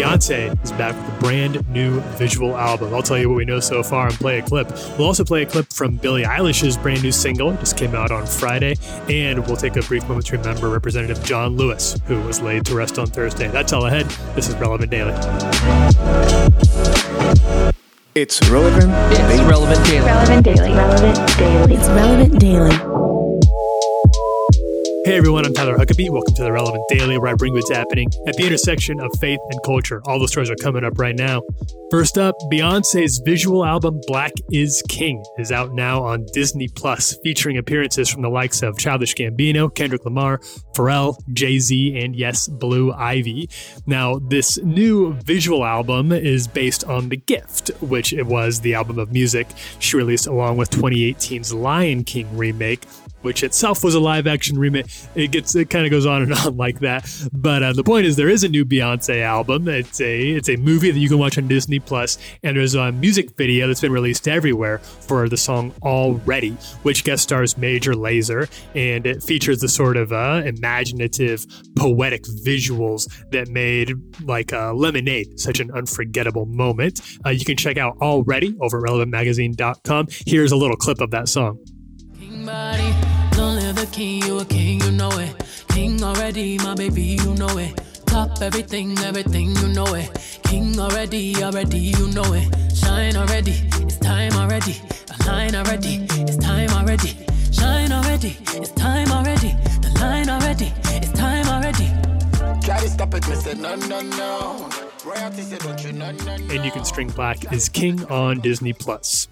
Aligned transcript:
Beyonce 0.00 0.64
is 0.64 0.72
back 0.72 0.96
with 0.96 1.14
a 1.14 1.20
brand 1.20 1.68
new 1.68 2.00
visual 2.16 2.56
album. 2.56 2.94
I'll 2.94 3.02
tell 3.02 3.18
you 3.18 3.28
what 3.28 3.34
we 3.34 3.44
know 3.44 3.60
so 3.60 3.82
far 3.82 4.06
and 4.06 4.16
play 4.16 4.38
a 4.38 4.42
clip. 4.42 4.70
We'll 4.96 5.06
also 5.06 5.24
play 5.24 5.42
a 5.42 5.46
clip 5.46 5.70
from 5.74 5.96
Billie 5.96 6.22
Eilish's 6.22 6.78
brand 6.78 7.02
new 7.02 7.12
single, 7.12 7.54
just 7.56 7.76
came 7.76 7.94
out 7.94 8.10
on 8.10 8.24
Friday, 8.24 8.76
and 9.10 9.46
we'll 9.46 9.58
take 9.58 9.76
a 9.76 9.82
brief 9.82 10.08
moment 10.08 10.24
to 10.28 10.38
remember 10.38 10.70
Representative 10.70 11.22
John 11.22 11.58
Lewis, 11.58 12.00
who 12.06 12.18
was 12.22 12.40
laid 12.40 12.64
to 12.64 12.74
rest 12.74 12.98
on 12.98 13.08
Thursday. 13.08 13.48
That's 13.48 13.74
all 13.74 13.84
ahead. 13.84 14.06
This 14.34 14.48
is 14.48 14.54
Relevant 14.54 14.90
Daily. 14.90 15.12
It's 18.14 18.50
relevant. 18.50 18.90
It's 19.12 19.42
relevant 19.42 19.86
daily. 19.86 20.06
Relevant 20.06 20.44
Daily. 20.46 20.72
Relevant 20.72 21.38
Daily. 21.38 21.74
It's 21.74 21.88
relevant 21.88 22.40
daily. 22.40 23.09
Hey 25.02 25.16
everyone, 25.16 25.46
I'm 25.46 25.54
Tyler 25.54 25.78
Huckabee. 25.78 26.10
Welcome 26.10 26.34
to 26.34 26.42
the 26.42 26.52
Relevant 26.52 26.84
Daily, 26.90 27.16
where 27.16 27.32
I 27.32 27.34
bring 27.34 27.54
what's 27.54 27.70
happening 27.70 28.06
at 28.26 28.34
the 28.36 28.44
intersection 28.44 29.00
of 29.00 29.10
faith 29.18 29.40
and 29.50 29.58
culture. 29.64 30.02
All 30.04 30.20
the 30.20 30.28
stories 30.28 30.50
are 30.50 30.56
coming 30.56 30.84
up 30.84 30.98
right 30.98 31.16
now. 31.16 31.40
First 31.90 32.18
up, 32.18 32.34
Beyonce's 32.52 33.18
visual 33.24 33.64
album 33.64 33.98
Black 34.06 34.32
is 34.52 34.82
King 34.90 35.24
is 35.38 35.50
out 35.50 35.72
now 35.72 36.02
on 36.02 36.26
Disney 36.34 36.68
Plus, 36.68 37.16
featuring 37.24 37.56
appearances 37.56 38.10
from 38.10 38.20
the 38.20 38.28
likes 38.28 38.62
of 38.62 38.78
Childish 38.78 39.14
Gambino, 39.14 39.74
Kendrick 39.74 40.04
Lamar, 40.04 40.38
Pharrell, 40.76 41.16
Jay 41.32 41.58
Z, 41.58 41.98
and 41.98 42.14
yes, 42.14 42.46
Blue 42.46 42.92
Ivy. 42.92 43.48
Now, 43.86 44.18
this 44.18 44.58
new 44.58 45.14
visual 45.24 45.64
album 45.64 46.12
is 46.12 46.46
based 46.46 46.84
on 46.84 47.08
The 47.08 47.16
Gift, 47.16 47.70
which 47.80 48.12
it 48.12 48.26
was 48.26 48.60
the 48.60 48.74
album 48.74 48.98
of 48.98 49.12
music 49.12 49.48
she 49.78 49.96
released 49.96 50.26
along 50.26 50.58
with 50.58 50.70
2018's 50.70 51.54
Lion 51.54 52.04
King 52.04 52.36
remake, 52.36 52.84
which 53.22 53.42
itself 53.42 53.84
was 53.84 53.94
a 53.94 54.00
live 54.00 54.26
action 54.26 54.58
remake. 54.58 54.86
It 55.14 55.30
gets 55.30 55.54
it 55.54 55.70
kind 55.70 55.84
of 55.84 55.90
goes 55.90 56.06
on 56.06 56.22
and 56.22 56.32
on 56.34 56.56
like 56.56 56.80
that. 56.80 57.08
But 57.32 57.62
uh, 57.62 57.72
the 57.72 57.84
point 57.84 58.06
is, 58.06 58.16
there 58.16 58.28
is 58.28 58.44
a 58.44 58.48
new 58.48 58.64
Beyonce 58.64 59.22
album. 59.22 59.68
It's 59.68 60.00
a 60.00 60.30
it's 60.30 60.48
a 60.48 60.56
movie 60.56 60.90
that 60.90 60.98
you 60.98 61.08
can 61.08 61.18
watch 61.18 61.38
on 61.38 61.48
Disney 61.48 61.78
Plus, 61.78 62.18
and 62.42 62.56
there's 62.56 62.74
a 62.74 62.92
music 62.92 63.36
video 63.36 63.66
that's 63.66 63.80
been 63.80 63.92
released 63.92 64.28
everywhere 64.28 64.78
for 64.78 65.28
the 65.28 65.36
song 65.36 65.72
"Already," 65.82 66.52
which 66.82 67.04
guest 67.04 67.22
stars 67.24 67.56
Major 67.56 67.94
Lazer, 67.94 68.50
and 68.74 69.06
it 69.06 69.22
features 69.22 69.60
the 69.60 69.68
sort 69.68 69.96
of 69.96 70.12
uh, 70.12 70.42
imaginative, 70.44 71.44
poetic 71.76 72.24
visuals 72.44 73.08
that 73.30 73.48
made 73.48 73.92
like 74.24 74.52
uh, 74.52 74.72
Lemonade 74.72 75.38
such 75.38 75.60
an 75.60 75.70
unforgettable 75.72 76.46
moment. 76.46 77.00
Uh, 77.24 77.30
you 77.30 77.44
can 77.44 77.56
check 77.56 77.76
out 77.76 77.96
"Already" 78.00 78.56
over 78.60 78.80
RelevantMagazine.com. 78.80 80.06
Here's 80.26 80.52
a 80.52 80.56
little 80.56 80.76
clip 80.76 81.00
of 81.00 81.10
that 81.10 81.28
song. 81.28 81.58
Already, 86.40 86.58
my 86.58 86.74
baby, 86.74 87.02
you 87.02 87.34
know 87.34 87.58
it. 87.58 87.80
Top 88.06 88.40
everything, 88.40 88.98
everything, 89.00 89.54
you 89.56 89.68
know 89.68 89.94
it. 89.94 90.10
King 90.44 90.78
already, 90.78 91.36
already, 91.42 91.78
you 91.78 92.08
know 92.08 92.32
it. 92.32 92.48
Shine 92.74 93.16
already, 93.16 93.54
it's 93.76 93.98
time 93.98 94.32
already. 94.32 94.80
The 95.06 95.24
line 95.26 95.54
already, 95.54 96.06
it's 96.10 96.36
time 96.36 96.70
already. 96.70 97.16
Shine 97.52 97.92
already, 97.92 98.36
it's 98.54 98.70
time 98.72 99.10
already. 99.12 99.54
The 99.82 99.90
line 100.00 100.28
already, 100.30 100.72
it's 100.86 101.12
time 101.12 101.46
already. 101.46 101.88
Try 102.64 102.80
to 102.80 102.88
stop 102.88 103.14
it, 103.14 103.28
Mister. 103.28 103.54
No, 103.54 103.74
no, 103.76 104.00
no. 104.00 104.68
And 105.06 106.64
you 106.64 106.70
can 106.70 106.84
string 106.84 107.08
Black 107.08 107.52
is 107.52 107.68
King 107.68 108.04
on 108.06 108.40
Disney 108.40 108.72
Plus. 108.72 109.28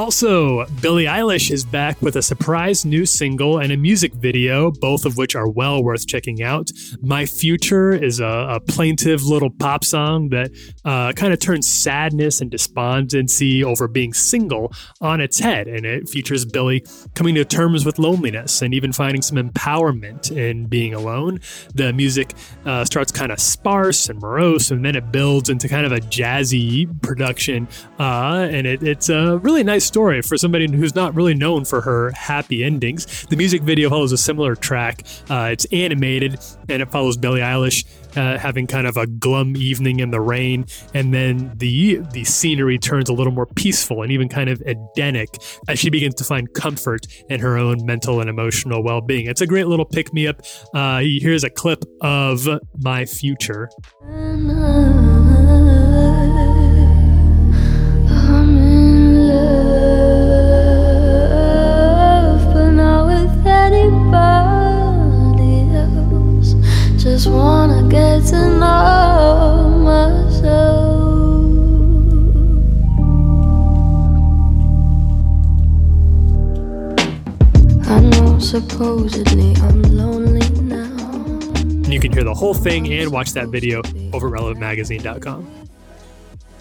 Also, 0.00 0.64
Billie 0.80 1.04
Eilish 1.04 1.50
is 1.50 1.62
back 1.62 2.00
with 2.00 2.16
a 2.16 2.22
surprise 2.22 2.86
new 2.86 3.04
single 3.04 3.58
and 3.58 3.70
a 3.70 3.76
music 3.76 4.14
video, 4.14 4.70
both 4.70 5.04
of 5.04 5.18
which 5.18 5.36
are 5.36 5.46
well 5.46 5.84
worth 5.84 6.06
checking 6.06 6.42
out. 6.42 6.70
My 7.02 7.26
Future 7.26 7.92
is 7.92 8.18
a, 8.18 8.24
a 8.24 8.60
plaintive 8.60 9.24
little 9.24 9.50
pop 9.50 9.84
song 9.84 10.30
that 10.30 10.52
uh, 10.86 11.12
kind 11.12 11.34
of 11.34 11.38
turns 11.38 11.68
sadness 11.68 12.40
and 12.40 12.50
despondency 12.50 13.62
over 13.62 13.88
being 13.88 14.14
single 14.14 14.72
on 15.02 15.20
its 15.20 15.38
head, 15.38 15.68
and 15.68 15.84
it 15.84 16.08
features 16.08 16.46
Billie 16.46 16.82
coming 17.14 17.34
to 17.34 17.44
terms 17.44 17.84
with 17.84 17.98
loneliness 17.98 18.62
and 18.62 18.72
even 18.72 18.94
finding 18.94 19.20
some 19.20 19.36
empowerment 19.36 20.34
in 20.34 20.64
being 20.64 20.94
alone. 20.94 21.40
The 21.74 21.92
music 21.92 22.32
uh, 22.64 22.86
starts 22.86 23.12
kind 23.12 23.30
of 23.30 23.38
sparse 23.38 24.08
and 24.08 24.18
morose, 24.18 24.70
and 24.70 24.82
then 24.82 24.96
it 24.96 25.12
builds 25.12 25.50
into 25.50 25.68
kind 25.68 25.84
of 25.84 25.92
a 25.92 26.00
jazzy 26.00 26.88
production, 27.02 27.68
uh, 27.98 28.48
and 28.50 28.66
it, 28.66 28.82
it's 28.82 29.10
a 29.10 29.36
really 29.36 29.62
nice 29.62 29.89
story 29.90 30.22
for 30.22 30.36
somebody 30.36 30.70
who's 30.70 30.94
not 30.94 31.16
really 31.16 31.34
known 31.34 31.64
for 31.64 31.80
her 31.80 32.12
happy 32.12 32.62
endings. 32.62 33.26
The 33.26 33.36
music 33.36 33.62
video 33.62 33.90
follows 33.90 34.12
a 34.12 34.18
similar 34.18 34.54
track. 34.54 35.02
Uh, 35.28 35.48
it's 35.50 35.64
animated 35.72 36.38
and 36.68 36.80
it 36.80 36.92
follows 36.92 37.16
Billie 37.16 37.40
Eilish 37.40 37.84
uh, 38.16 38.38
having 38.38 38.66
kind 38.66 38.86
of 38.86 38.96
a 38.96 39.06
glum 39.06 39.56
evening 39.56 40.00
in 40.00 40.10
the 40.10 40.20
rain, 40.20 40.66
and 40.94 41.12
then 41.14 41.52
the 41.56 41.96
the 42.12 42.24
scenery 42.24 42.78
turns 42.78 43.08
a 43.08 43.12
little 43.12 43.32
more 43.32 43.46
peaceful 43.46 44.02
and 44.02 44.12
even 44.12 44.28
kind 44.28 44.48
of 44.48 44.62
Edenic 44.66 45.28
as 45.68 45.78
she 45.78 45.90
begins 45.90 46.14
to 46.16 46.24
find 46.24 46.52
comfort 46.54 47.06
in 47.28 47.40
her 47.40 47.56
own 47.56 47.84
mental 47.84 48.20
and 48.20 48.28
emotional 48.28 48.82
well 48.82 49.00
being. 49.00 49.26
It's 49.26 49.40
a 49.40 49.46
great 49.46 49.66
little 49.66 49.84
pick 49.86 50.12
me 50.12 50.26
up. 50.26 50.42
Uh, 50.74 51.00
here's 51.00 51.44
a 51.44 51.50
clip 51.50 51.84
of 52.00 52.48
my 52.78 53.04
future. 53.04 53.68
Just 67.10 67.26
wanna 67.28 67.82
get 67.88 68.24
to 68.26 68.58
know 68.60 69.68
myself. 69.82 71.00
I 77.88 77.98
know 77.98 78.38
supposedly 78.38 79.56
I'm 79.56 79.82
lonely 79.82 80.48
now. 80.60 80.86
You 81.90 81.98
can 81.98 82.12
hear 82.12 82.22
the 82.22 82.32
whole 82.32 82.54
thing 82.54 82.88
and 82.92 83.10
watch 83.10 83.32
that 83.32 83.48
video 83.48 83.82
over 84.12 84.30
relevantmagazine.com. 84.30 85.59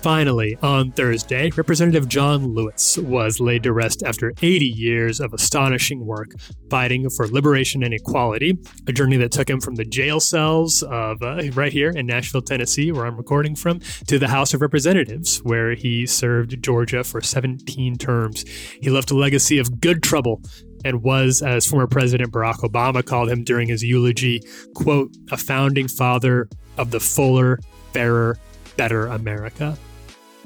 Finally, 0.02 0.58
on 0.62 0.94
Thursday, 0.94 1.50
Representative 1.58 2.08
John 2.08 2.54
Lewis 2.54 2.98
was 2.98 3.42
laid 3.42 3.64
to 3.64 3.74
rest 3.74 4.02
after 4.02 4.32
80 4.42 4.66
years 4.66 5.20
of 5.20 5.34
astonishing 5.34 6.06
work 6.06 6.32
fighting 6.70 7.10
for 7.10 7.28
liberation 7.28 7.84
and 7.84 7.94
equality, 7.94 8.58
a 8.88 8.94
journey 8.94 9.18
that 9.18 9.34
took 9.34 9.50
him 9.50 9.60
from 9.60 9.76
the 9.76 9.84
jail 9.84 10.22
cells 10.22 10.84
of 10.84 11.22
uh, 11.22 11.42
right 11.52 11.74
here 11.74 11.90
in 11.90 12.06
Nashville, 12.06 12.42
Tennessee, 12.42 12.94
where 12.94 13.06
I'm 13.06 13.18
recording 13.18 13.56
from, 13.56 13.82
to 14.08 14.18
the 14.18 14.30
House 14.30 14.54
of 14.54 14.62
Representatives, 14.62 15.40
where 15.40 15.76
he 15.76 16.06
served 16.06 16.64
Georgia 16.64 17.04
for 17.04 17.20
17 17.20 17.98
terms. 17.98 18.48
He 18.82 18.90
left 18.90 19.12
a 19.12 19.18
legacy 19.18 19.60
of 19.60 19.82
good 19.82 20.02
trouble 20.02 20.42
and 20.86 21.04
was, 21.04 21.42
as 21.42 21.66
former 21.66 21.88
President 21.88 22.32
Barack 22.32 22.60
Obama 22.60 23.04
called 23.04 23.30
him 23.30 23.44
during 23.44 23.68
his 23.68 23.84
eulogy, 23.84 24.42
quote, 24.76 25.12
a 25.30 25.36
founding 25.36 25.90
father 25.90 26.48
of 26.78 26.92
the 26.92 27.02
fuller, 27.02 27.60
fairer, 27.92 28.38
better 28.78 29.08
America. 29.08 29.78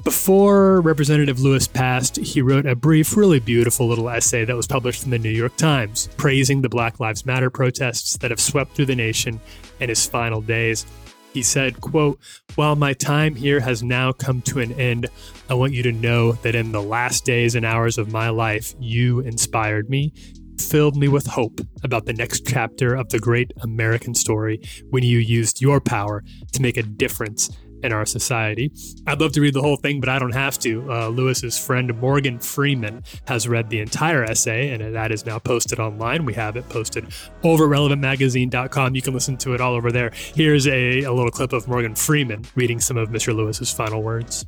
Before 0.02 0.82
Representative 0.82 1.40
Lewis 1.40 1.66
passed, 1.66 2.16
he 2.16 2.42
wrote 2.42 2.66
a 2.66 2.74
brief, 2.74 3.16
really 3.16 3.40
beautiful 3.40 3.86
little 3.88 4.10
essay 4.10 4.44
that 4.44 4.56
was 4.56 4.66
published 4.66 5.04
in 5.04 5.10
the 5.10 5.18
New 5.18 5.30
York 5.30 5.56
Times, 5.56 6.08
praising 6.16 6.60
the 6.60 6.68
Black 6.68 7.00
Lives 7.00 7.24
Matter 7.24 7.48
protests 7.48 8.18
that 8.18 8.30
have 8.30 8.40
swept 8.40 8.72
through 8.74 8.86
the 8.86 8.96
nation 8.96 9.40
in 9.80 9.88
his 9.88 10.04
final 10.04 10.42
days. 10.42 10.84
He 11.32 11.42
said, 11.42 11.80
quote, 11.80 12.18
While 12.54 12.76
my 12.76 12.92
time 12.92 13.34
here 13.34 13.60
has 13.60 13.82
now 13.82 14.12
come 14.12 14.42
to 14.42 14.60
an 14.60 14.72
end, 14.72 15.06
I 15.48 15.54
want 15.54 15.72
you 15.72 15.82
to 15.84 15.92
know 15.92 16.32
that 16.32 16.54
in 16.54 16.72
the 16.72 16.82
last 16.82 17.24
days 17.24 17.54
and 17.54 17.64
hours 17.64 17.96
of 17.96 18.12
my 18.12 18.28
life, 18.28 18.74
you 18.78 19.20
inspired 19.20 19.88
me, 19.88 20.12
filled 20.60 20.96
me 20.96 21.08
with 21.08 21.26
hope 21.26 21.60
about 21.82 22.06
the 22.06 22.12
next 22.12 22.46
chapter 22.46 22.94
of 22.94 23.08
the 23.08 23.18
great 23.18 23.52
American 23.62 24.14
story 24.14 24.60
when 24.90 25.02
you 25.02 25.18
used 25.18 25.60
your 25.60 25.80
power 25.80 26.22
to 26.52 26.62
make 26.62 26.76
a 26.76 26.82
difference 26.82 27.50
in 27.84 27.92
our 27.92 28.06
society. 28.06 28.72
I'd 29.06 29.20
love 29.20 29.32
to 29.32 29.40
read 29.40 29.54
the 29.54 29.62
whole 29.62 29.76
thing, 29.76 30.00
but 30.00 30.08
I 30.08 30.18
don't 30.18 30.34
have 30.34 30.58
to. 30.60 30.90
Uh, 30.90 31.08
Lewis's 31.08 31.58
friend 31.58 31.94
Morgan 32.00 32.38
Freeman 32.38 33.04
has 33.26 33.46
read 33.46 33.68
the 33.68 33.80
entire 33.80 34.24
essay, 34.24 34.70
and 34.70 34.94
that 34.94 35.12
is 35.12 35.26
now 35.26 35.38
posted 35.38 35.78
online. 35.78 36.24
We 36.24 36.34
have 36.34 36.56
it 36.56 36.68
posted 36.68 37.06
over 37.42 37.68
relevantmagazine.com. 37.68 38.94
You 38.94 39.02
can 39.02 39.14
listen 39.14 39.36
to 39.38 39.54
it 39.54 39.60
all 39.60 39.74
over 39.74 39.92
there. 39.92 40.10
Here's 40.34 40.66
a, 40.66 41.02
a 41.02 41.12
little 41.12 41.30
clip 41.30 41.52
of 41.52 41.68
Morgan 41.68 41.94
Freeman 41.94 42.44
reading 42.54 42.80
some 42.80 42.96
of 42.96 43.10
Mr. 43.10 43.34
Lewis's 43.34 43.70
final 43.70 44.02
words. 44.02 44.46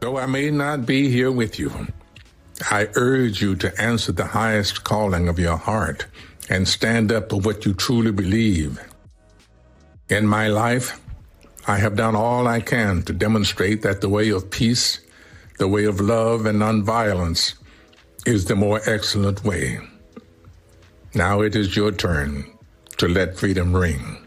Though 0.00 0.18
I 0.18 0.26
may 0.26 0.50
not 0.50 0.84
be 0.84 1.08
here 1.08 1.32
with 1.32 1.58
you, 1.58 1.70
I 2.70 2.88
urge 2.94 3.40
you 3.40 3.56
to 3.56 3.80
answer 3.80 4.12
the 4.12 4.26
highest 4.26 4.84
calling 4.84 5.28
of 5.28 5.38
your 5.38 5.56
heart 5.56 6.06
and 6.48 6.68
stand 6.68 7.10
up 7.10 7.30
for 7.30 7.40
what 7.40 7.64
you 7.64 7.72
truly 7.72 8.12
believe. 8.12 8.80
In 10.08 10.26
my 10.26 10.48
life, 10.48 11.00
I 11.66 11.78
have 11.78 11.96
done 11.96 12.14
all 12.14 12.46
I 12.46 12.60
can 12.60 13.02
to 13.04 13.12
demonstrate 13.12 13.82
that 13.82 14.00
the 14.00 14.08
way 14.08 14.28
of 14.30 14.50
peace, 14.50 15.00
the 15.58 15.68
way 15.68 15.84
of 15.84 16.00
love 16.00 16.44
and 16.44 16.60
nonviolence 16.60 17.54
is 18.26 18.44
the 18.44 18.56
more 18.56 18.80
excellent 18.86 19.44
way. 19.44 19.78
Now 21.14 21.40
it 21.40 21.56
is 21.56 21.76
your 21.76 21.92
turn 21.92 22.44
to 22.98 23.08
let 23.08 23.38
freedom 23.38 23.74
ring. 23.74 24.18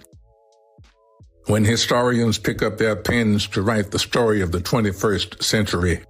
When 1.45 1.63
historians 1.63 2.37
pick 2.37 2.61
up 2.61 2.77
their 2.77 2.95
pens 2.95 3.47
to 3.47 3.61
write 3.61 3.91
the 3.91 3.99
story 3.99 4.41
of 4.41 4.51
the 4.51 4.59
21st 4.59 5.41
century, 5.43 6.01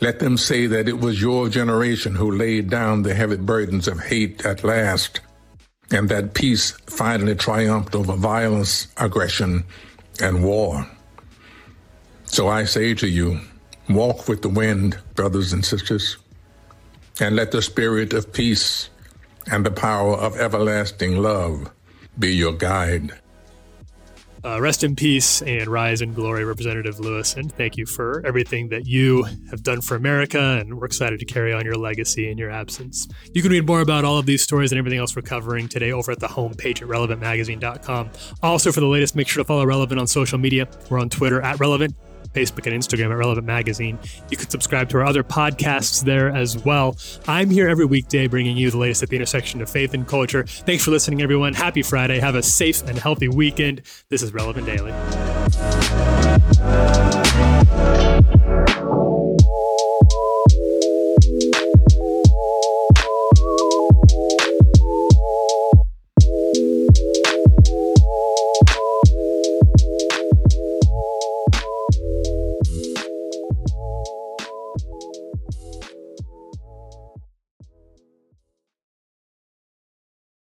let 0.00 0.18
them 0.20 0.38
say 0.38 0.66
that 0.66 0.88
it 0.88 0.98
was 0.98 1.20
your 1.20 1.48
generation 1.48 2.14
who 2.14 2.30
laid 2.30 2.70
down 2.70 3.02
the 3.02 3.14
heavy 3.14 3.36
burdens 3.36 3.86
of 3.86 4.00
hate 4.00 4.46
at 4.46 4.64
last, 4.64 5.20
and 5.90 6.08
that 6.08 6.32
peace 6.32 6.70
finally 6.86 7.34
triumphed 7.34 7.94
over 7.94 8.14
violence, 8.14 8.88
aggression, 8.96 9.64
and 10.20 10.44
war. 10.44 10.86
So 12.24 12.48
I 12.48 12.64
say 12.64 12.94
to 12.94 13.08
you, 13.08 13.40
walk 13.88 14.28
with 14.28 14.42
the 14.42 14.48
wind, 14.48 14.98
brothers 15.14 15.52
and 15.52 15.64
sisters, 15.64 16.16
and 17.20 17.36
let 17.36 17.50
the 17.50 17.62
spirit 17.62 18.12
of 18.12 18.32
peace 18.32 18.88
and 19.50 19.66
the 19.66 19.70
power 19.70 20.14
of 20.14 20.36
everlasting 20.36 21.18
love 21.18 21.70
be 22.18 22.34
your 22.34 22.52
guide. 22.52 23.12
Uh, 24.44 24.60
rest 24.60 24.82
in 24.84 24.96
peace 24.96 25.42
and 25.42 25.68
rise 25.68 26.00
in 26.00 26.14
glory, 26.14 26.44
Representative 26.44 26.98
Lewis. 26.98 27.34
And 27.34 27.52
thank 27.52 27.76
you 27.76 27.86
for 27.86 28.24
everything 28.26 28.68
that 28.70 28.86
you 28.86 29.24
have 29.50 29.62
done 29.62 29.80
for 29.80 29.96
America. 29.96 30.38
And 30.38 30.78
we're 30.78 30.86
excited 30.86 31.18
to 31.20 31.26
carry 31.26 31.52
on 31.52 31.64
your 31.64 31.74
legacy 31.74 32.30
in 32.30 32.38
your 32.38 32.50
absence. 32.50 33.06
You 33.34 33.42
can 33.42 33.50
read 33.50 33.66
more 33.66 33.80
about 33.80 34.04
all 34.04 34.18
of 34.18 34.26
these 34.26 34.42
stories 34.42 34.72
and 34.72 34.78
everything 34.78 34.98
else 34.98 35.14
we're 35.14 35.22
covering 35.22 35.68
today 35.68 35.92
over 35.92 36.12
at 36.12 36.20
the 36.20 36.28
homepage 36.28 36.82
at 36.82 36.88
relevantmagazine.com. 36.88 38.10
Also, 38.42 38.72
for 38.72 38.80
the 38.80 38.86
latest, 38.86 39.14
make 39.14 39.28
sure 39.28 39.42
to 39.42 39.46
follow 39.46 39.64
Relevant 39.64 40.00
on 40.00 40.06
social 40.06 40.38
media. 40.38 40.68
We're 40.88 41.00
on 41.00 41.10
Twitter 41.10 41.40
at 41.42 41.60
Relevant 41.60 41.94
Facebook 42.32 42.66
and 42.66 42.80
Instagram 42.80 43.10
at 43.10 43.16
Relevant 43.18 43.46
Magazine. 43.46 43.98
You 44.30 44.36
can 44.36 44.48
subscribe 44.48 44.88
to 44.90 44.98
our 44.98 45.04
other 45.04 45.22
podcasts 45.24 46.04
there 46.04 46.30
as 46.30 46.56
well. 46.64 46.96
I'm 47.26 47.50
here 47.50 47.68
every 47.68 47.84
weekday 47.84 48.26
bringing 48.26 48.56
you 48.56 48.70
the 48.70 48.78
latest 48.78 49.02
at 49.02 49.08
the 49.08 49.16
intersection 49.16 49.60
of 49.62 49.70
faith 49.70 49.94
and 49.94 50.06
culture. 50.06 50.44
Thanks 50.44 50.84
for 50.84 50.90
listening, 50.90 51.22
everyone. 51.22 51.54
Happy 51.54 51.82
Friday. 51.82 52.18
Have 52.20 52.34
a 52.34 52.42
safe 52.42 52.86
and 52.86 52.98
healthy 52.98 53.28
weekend. 53.28 53.82
This 54.08 54.22
is 54.22 54.32
Relevant 54.32 54.66
Daily. 54.66 56.19